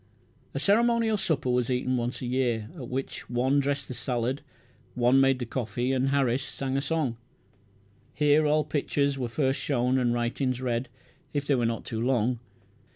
A 0.55 0.57
ceremonial 0.59 1.15
supper 1.15 1.51
was 1.51 1.69
eaten 1.69 1.95
once 1.95 2.23
a 2.23 2.25
year, 2.25 2.71
at 2.75 2.89
which 2.89 3.29
one 3.29 3.59
dressed 3.59 3.87
the 3.87 3.93
salad, 3.93 4.41
one 4.95 5.21
made 5.21 5.37
the 5.37 5.45
coffee, 5.45 5.91
and 5.91 6.09
Harris 6.09 6.41
sang 6.41 6.75
a 6.75 6.81
song. 6.81 7.17
Here 8.15 8.47
all 8.47 8.63
pictures 8.63 9.19
were 9.19 9.29
first 9.29 9.59
shown, 9.59 9.99
and 9.99 10.11
writings 10.11 10.59
read 10.59 10.89
if 11.35 11.45
they 11.45 11.53
were 11.53 11.67
not 11.67 11.85
too 11.85 12.01
long. 12.01 12.39